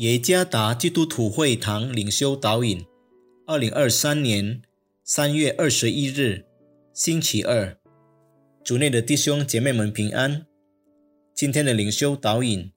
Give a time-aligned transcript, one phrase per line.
[0.00, 2.86] 耶加达基督徒会堂领袖导引，
[3.46, 4.62] 二零二三年
[5.04, 6.46] 三月二十一日，
[6.94, 7.76] 星期二，
[8.64, 10.46] 主内的弟兄姐妹们平安。
[11.34, 12.72] 今天的领袖导引，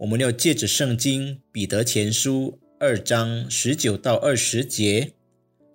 [0.00, 5.14] 我们要借着圣经彼得前书二章十九到二十节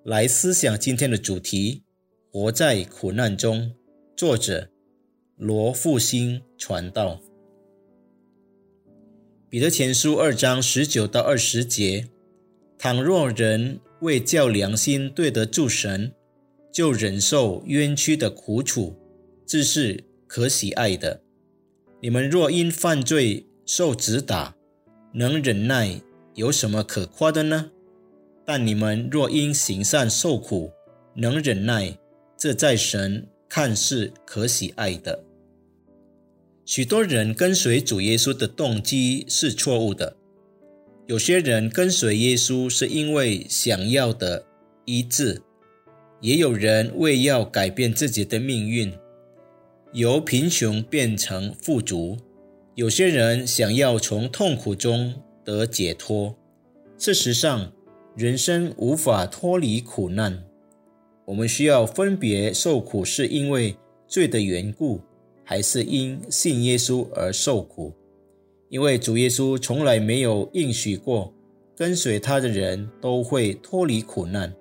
[0.03, 1.81] 来思想今天的主题：
[2.31, 3.73] 活在苦难中。
[4.15, 4.69] 作者
[5.35, 7.19] 罗复兴传道。
[9.51, 12.07] 彼得前书二章十九到二十节：
[12.77, 16.13] 倘若人为叫良心对得住神，
[16.71, 18.95] 就忍受冤屈的苦楚，
[19.45, 21.21] 这是可喜爱的。
[21.99, 24.55] 你们若因犯罪受指打，
[25.11, 25.99] 能忍耐，
[26.35, 27.71] 有什么可夸的呢？
[28.45, 30.71] 但你们若因行善受苦，
[31.13, 31.97] 能忍耐，
[32.37, 35.25] 这在神看是可喜爱的。
[36.65, 40.15] 许多人跟随主耶稣的动机是错误的。
[41.07, 44.45] 有些人跟随耶稣是因为想要的
[44.85, 45.41] 医治，
[46.21, 48.93] 也有人为要改变自己的命运，
[49.91, 52.17] 由贫穷变成富足。
[52.75, 56.37] 有些人想要从痛苦中得解脱。
[56.97, 57.73] 事实上，
[58.15, 60.43] 人生无法脱离苦难。
[61.25, 63.75] 我们需要分别受苦，是因为
[64.07, 65.01] 罪的缘故。
[65.43, 67.93] 还是因信耶稣而受苦，
[68.69, 71.33] 因为主耶稣从来没有应许过
[71.75, 74.53] 跟随他的人都会脱离苦难。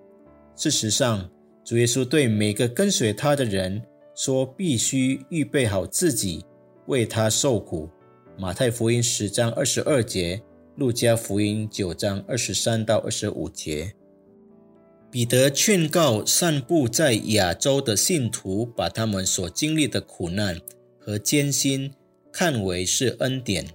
[0.56, 1.28] 事实上，
[1.64, 3.80] 主耶稣对每个跟随他的人
[4.14, 6.44] 说：“必须预备好自己，
[6.86, 7.88] 为他受苦。”
[8.36, 10.42] 马太福音十章二十二节，
[10.76, 13.92] 路加福音九章二十三到二十五节。
[15.10, 20.60] 彼得劝告散布在亚洲的信徒，把他们所经历的苦难。
[21.02, 21.90] 和艰辛
[22.30, 23.66] 看为是恩典。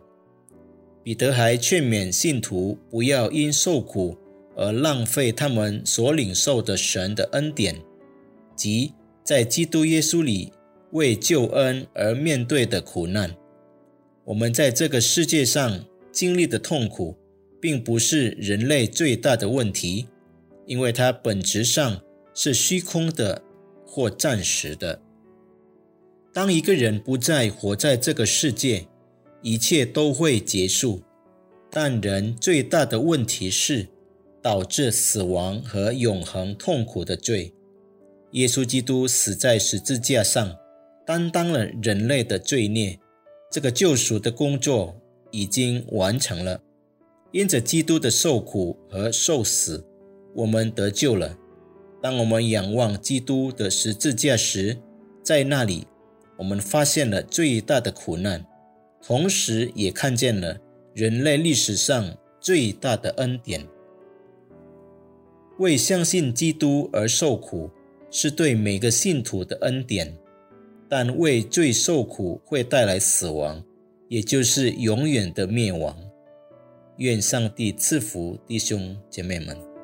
[1.03, 4.15] 彼得还劝勉信徒不要因受苦
[4.55, 7.81] 而浪费他们所领受的神的恩典，
[8.55, 8.93] 即
[9.23, 10.53] 在基督耶稣里
[10.91, 13.35] 为救恩而面对的苦难。
[14.23, 17.17] 我们在这个世界上经历的痛苦，
[17.59, 20.07] 并不是人类最大的问题，
[20.65, 22.01] 因为它本质上
[22.33, 23.41] 是虚空的
[23.85, 25.01] 或暂时的。
[26.33, 28.87] 当一个人不再活在这个世界，
[29.41, 31.01] 一切都会结束。
[31.69, 33.87] 但人最大的问题是
[34.41, 37.53] 导致死亡和永恒痛苦的罪。
[38.31, 40.57] 耶稣基督死在十字架上，
[41.05, 42.99] 担当了人类的罪孽。
[43.51, 44.95] 这个救赎的工作
[45.31, 46.61] 已经完成了。
[47.31, 49.85] 因着基督的受苦和受死，
[50.35, 51.35] 我们得救了。
[52.01, 54.77] 当我们仰望基督的十字架时，
[55.23, 55.87] 在那里。
[56.37, 58.45] 我们发现了最大的苦难，
[59.01, 60.57] 同时也看见了
[60.93, 63.65] 人类历史上最大的恩典。
[65.57, 67.71] 为相信基督而受苦，
[68.11, 70.09] 是对每个信徒的恩典；
[70.89, 73.63] 但为罪受苦会带来死亡，
[74.09, 75.95] 也就是永远的灭亡。
[76.97, 79.74] 愿上帝赐福弟兄姐妹们。